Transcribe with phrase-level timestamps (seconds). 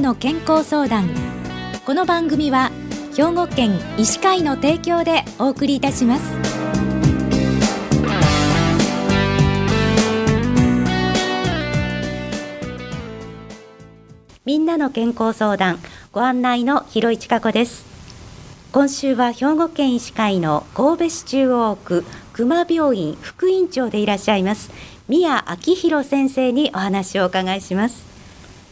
[0.00, 1.08] の健康相談。
[1.84, 2.70] この番組は
[3.16, 6.22] 兵庫県医師会の提供でお送りいたします。
[14.44, 15.78] みんなの健康相談
[16.12, 17.84] ご案内の広市加子です。
[18.70, 24.70] 今週は兵庫県医師会の神戸市中央区熊病院副院長でいらっしゃいます
[25.08, 28.07] 宮明弘先生にお話をお伺いします。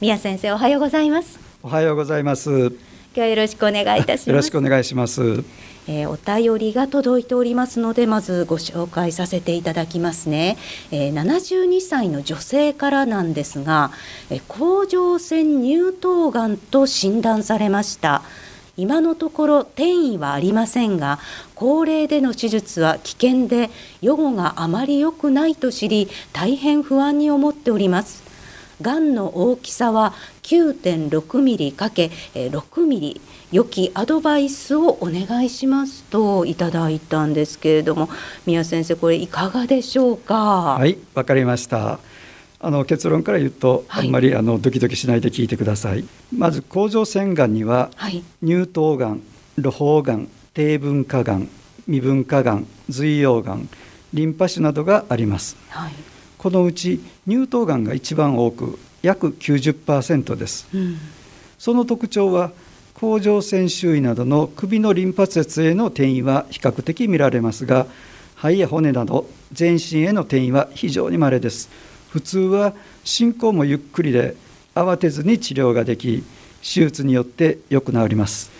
[0.00, 1.38] 宮先生おはようございます。
[1.62, 2.48] おはようございます。
[2.50, 2.70] 今
[3.12, 4.30] 日はよろしくお願いいたします。
[4.30, 5.44] よろしくお願いします。
[5.86, 10.56] えー、お便りが届いておりますのでまずご紹介させていただきますね、
[10.90, 13.90] えー、72歳の女性からなんですが、
[14.30, 18.22] えー、甲状腺乳頭がんと診断されました。
[18.78, 21.18] 今のところ転移はありませんが
[21.54, 23.68] 高齢での手術は危険で
[24.00, 28.29] 予後があまり良くないと知り大変不安に思っております
[28.80, 33.20] がんの大きさは9.6ミリかけ6ミリ。
[33.52, 38.08] 良きアドバイスをお願いしますといただいたんですけれども
[38.46, 40.76] 宮先生これいかがでしょうか？
[40.78, 41.98] はいわかりました。
[42.60, 46.04] あの結論から言うと、はい、あんまりあのドキドキしないで聞いてください。
[46.36, 49.22] まず甲状腺がんには、はい、乳頭がん
[49.56, 51.48] 露胞がん低分化がん
[51.86, 53.68] 未分化がん髄葉がん
[54.14, 55.92] リンパ腫などがあります、はい、
[56.40, 60.96] このうち乳頭がんが一番多く約90%です、うん、
[61.58, 62.50] その特徴は
[62.94, 67.86] 甲状腺周囲などの首のリンパ節への転移は比較的見られますが
[68.36, 71.68] 肺や骨など全身への転移は非常に稀です。
[72.08, 72.72] 普通は
[73.04, 74.34] 進行もゆっくりで
[74.74, 76.24] 慌てずに治療ができ
[76.62, 78.50] 手術によって良くなります。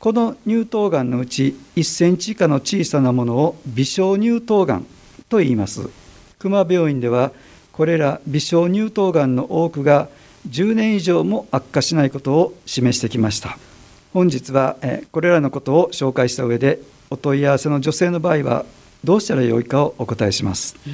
[0.00, 4.86] この乳頭がんのうち1センチ以下の小さなものを微小乳頭がん
[5.28, 5.88] と言います
[6.38, 7.32] 熊病院では
[7.72, 10.08] これら微小乳頭がんの多くが
[10.48, 13.58] 10年以上も悪化しないことを示してきました。
[14.12, 14.76] 本日は
[15.12, 18.64] これらのことを紹介した上でお問い合わせの女性の場合は
[19.04, 20.92] どうしたらよいかをお答えします、うん、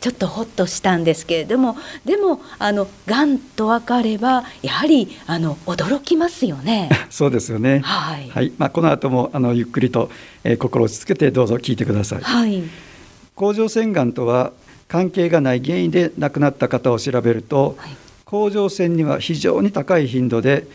[0.00, 6.88] ちょっとほっとしたんですけれどもでもあのがんと分かればやはりあの驚きますよね。
[7.10, 7.80] そうですよね。
[7.84, 10.10] はい、はい、まあ、この後もあのゆっくりと、
[10.42, 12.62] えー、心を落ち着けてどうぞ聞いてください、はい、
[13.34, 14.52] 甲状腺がんとは
[14.94, 20.68] 関係がない原因で亡くなった方を調べると、はい、甲状腺には非常に高い頻度で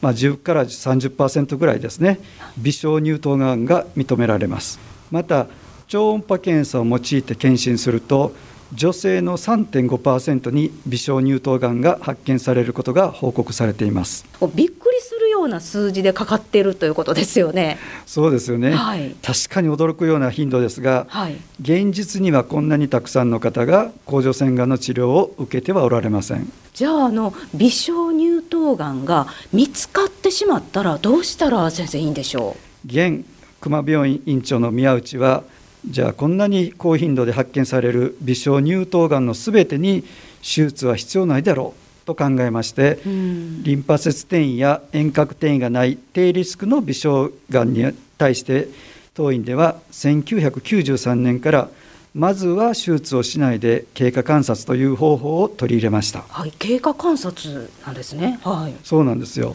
[0.00, 2.18] まあ、10から30%ぐらいですね
[2.58, 4.80] 微小乳頭がんが認められます。
[5.10, 5.46] また
[5.86, 8.32] 超音波検査を用いて検診すると
[8.72, 14.24] 女性の3.5%に微小乳頭がんが発見されることが報告されています。
[14.54, 17.78] びっくりするような数字でかかっているということですよね。
[18.06, 26.52] そうですよね、はい、確かに驚くような頻度ですが、はい、現実にはこんなにたくさんの方が甲状腺がんの治療を受けてはおられません。
[26.74, 32.88] じゃああの微小乳頭がんが見つかってしまったらどうしたら先生いいんでしょう？
[32.88, 33.24] 現
[33.60, 35.42] 熊病院院長の宮内は
[35.86, 40.02] じゃあこんなに高頻度で発見される微小乳頭がんのすべてに
[40.42, 41.79] 手術は必要ないだろう
[42.14, 47.84] と考えまして、うん、リンパ節転移や遠隔転移がない低リスクの微小がんに
[48.18, 48.68] 対して
[49.14, 51.68] 当院では1993年から
[52.14, 56.22] まずは手術をしないで経過観察という方法を取り入れました。
[56.28, 58.40] はい、経過観察なんですね。
[58.42, 58.74] はい。
[58.82, 59.54] そうなんですよ。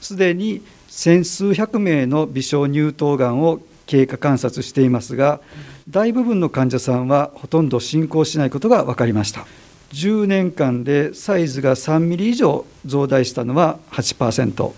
[0.00, 5.40] すでに千数百名の微小乳頭がんを経過観察していますが
[5.88, 9.46] 大部分の患者さんはほとんど進行しないことが分かりました
[9.92, 14.72] 10年間でサイズが3ミリ以上増大したのは8%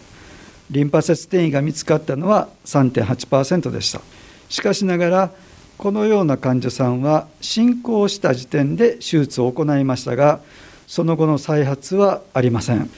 [0.71, 4.01] リンパ節転移が見つかったのは3.8%でした。
[4.49, 5.31] しかしながら
[5.79, 10.41] このような患者さんは進行した時点で手術を行いましたが
[10.87, 12.91] その後の再発はありません。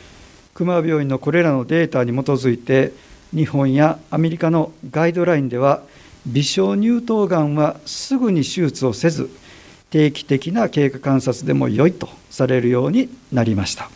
[0.54, 2.92] 熊病院のこれらのデータに基づいて
[3.34, 5.82] 日本やアメリカのガイドラインでは
[6.26, 9.30] 微小乳頭がんはすぐに手術をせず
[9.90, 13.90] 定期的な経過観察でも良いとされるようになりました。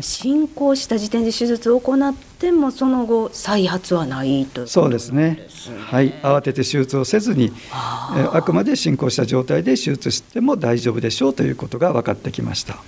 [0.00, 5.46] 進行した時点で手術を行ってもその後再発はないという、ね、そうですね。
[5.90, 6.12] はい。
[6.22, 12.78] 慌てて手術をせずにああくまで進行した状態で手術しても大丈夫でしょうということが分かってきました。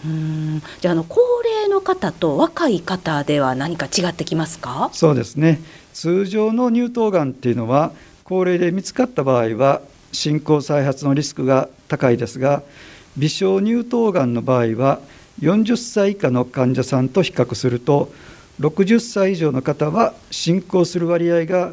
[0.81, 4.89] じゃあの高齢の方と若い方では何か違ってきますか？
[4.93, 5.61] そうですね。
[5.93, 7.93] 通常の乳頭がんっていうのは
[8.25, 9.83] 高齢で見つかった場合は
[10.13, 12.63] 進行再発のリスクが高いですが
[13.17, 15.01] 微小乳頭がんの場合は
[15.41, 18.13] 40歳以下の患者さんと比較すると
[18.61, 21.73] 60歳以上の方は進行する割合が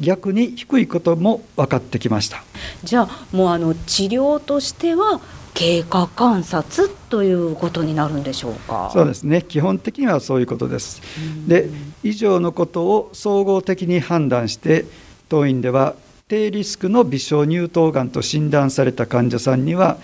[0.00, 2.42] 逆に低いことも分かってきました。
[2.82, 5.20] じゃあもうあの治療としては
[5.52, 8.90] 経過観察ということになるんでしょうか？
[8.92, 9.42] そうですね。
[9.42, 11.02] 基本的にはそういうことです。
[11.46, 11.68] で
[12.02, 14.86] 以上のことを総合的に判断して
[15.28, 15.94] 当院では
[16.32, 19.98] 低リスクの微小乳頭がんと診断された患者さんには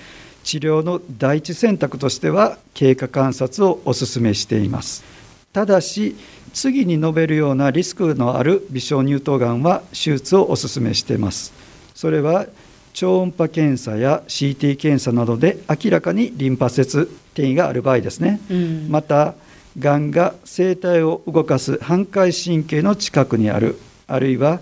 [0.45, 5.03] 治療の第一選択としては経過観察をお勧めしています。
[5.55, 6.17] ただし
[6.53, 11.55] 次に述べるようなリスクのある微小乳頭がんは手術をお勧めしています。
[11.95, 12.45] それは
[12.93, 19.35] 超音波検査や CT 検査などで明らかにリンパ節転移がある場合ですね、うん、また
[19.79, 24.61] がんが生体を動かす反回神経の近くにあるあるいは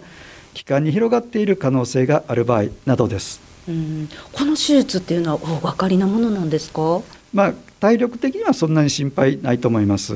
[0.57, 3.43] 気管に広がっている可能性がある場合などです。
[3.69, 7.03] うん、この手術っていうのは大掛かりなものなんですか？
[7.35, 10.15] まあ体力的にはそんなに心配ないと思います。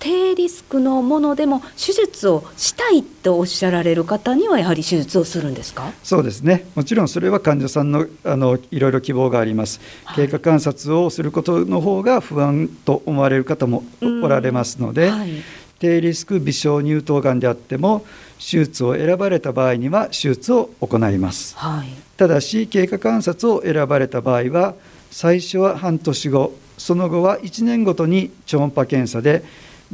[0.00, 5.92] 低リスクのものでも手術をしたいとおっしゃられる方にはやはり手術をするんですか？
[6.02, 6.66] そうですね。
[6.74, 13.84] もちろんそれは患者さんのあのいろいろ希望があります、はい、経過観察をすることの方が不安と思われる方も
[14.24, 15.30] おられますので、はい、
[15.78, 18.04] 低リスク微小乳頭がんであっても
[18.38, 24.74] 手術を選ばれた場合には手術を行います、はい、ただし経過観察を選ばれた場合は
[25.10, 29.42] 最初は半年後その後は1年ごとに超音波検査で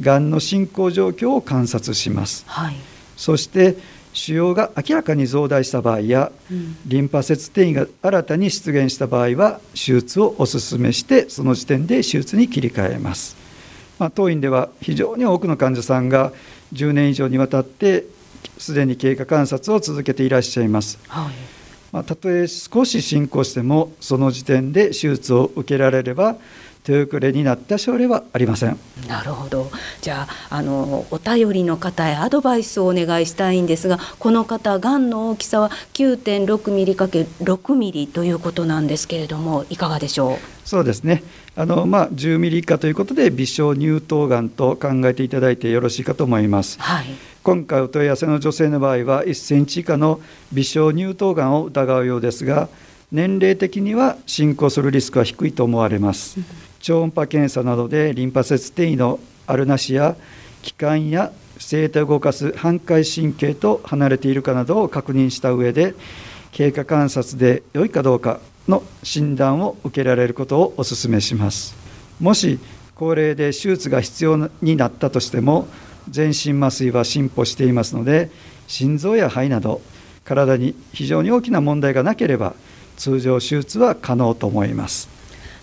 [0.00, 2.74] がんの進行状況を観察します、はい、
[3.16, 3.76] そして
[4.12, 13.36] 腫瘍が明らかに増大した場合や、うん、リンパ節転移が新たに出現した場合は手術をお勧めしてその時点で手術に切り替えます、
[13.98, 16.32] まあ、当院では非常に多くの患者さんが
[16.72, 18.04] 10年以上にわたって
[18.58, 21.32] すでに経過観察を続けていらっしゃいます、はい。
[21.92, 26.36] まあ、たとえ少し進行してもその時点で手術を受けられれば
[26.82, 28.78] 手遅れになった症例はありません。
[29.08, 29.70] なるほど。
[30.02, 40.68] じゃああのお便りの方へアドバイスをお願いしたいんですがこの方がんの大きさは9.6ミリ ×6 ミリということなんですけれどもいかがでしょう？
[40.68, 41.22] そうですね。
[41.56, 47.06] あの、まあ、10ミリ以下ということで微小乳頭がんと考えていただいてよろしいかと思います、はい、
[47.44, 50.18] 今回お問い合わせの女性の場合は1センチ以下の
[50.54, 52.70] 微小乳頭がんを疑うようですが
[53.12, 56.38] 年齢的には進行するリスクは低いと思われます。
[56.80, 60.16] 超音波検査などでリンパ節転移のあるなしや
[60.62, 65.94] 気管や生体を動かす反回神経と離れているかなどを確認した上で
[66.50, 71.76] 経過観察で良いかどうかの診断を受けられることをお勧めします
[72.20, 72.58] もし
[72.94, 75.68] 高齢で手術が必要になったとしても
[76.08, 78.30] 全身麻酔は進歩していますので
[78.66, 79.80] 心臓や肺など
[80.24, 82.54] 体に非常に大きな問題がなければ
[82.96, 85.14] 通常手術は可能と思います。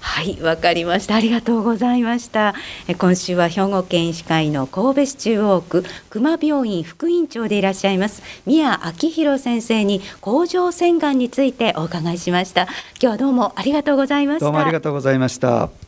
[0.01, 1.15] はいわかりました。
[1.15, 2.55] ありがとうございました。
[2.97, 12.63] 今週は兵庫県医師会の神戸市中央区熊病院副院長でいらっしゃいます宮明弘先生に甲状腺がんについてお伺いしました。
[12.63, 14.45] 今日はどうもありがとうございました。
[14.45, 15.80] どうもありがとうございました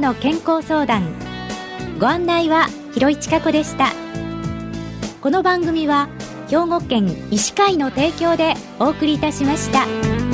[0.00, 1.02] の健康相談
[1.98, 3.92] ご案内は広市加子でした
[5.20, 6.08] この番組は
[6.48, 10.33] 兵庫県医師会の提供でお送りいたしました。